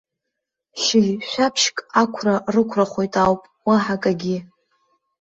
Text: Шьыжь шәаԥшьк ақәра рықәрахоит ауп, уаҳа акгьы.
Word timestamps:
Шьыжь 0.81 1.11
шәаԥшьк 1.29 1.77
ақәра 2.01 2.35
рықәрахоит 2.53 3.13
ауп, 3.23 3.41
уаҳа 3.67 3.95
акгьы. 3.97 4.37